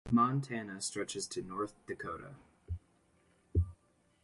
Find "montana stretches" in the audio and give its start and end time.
0.09-1.27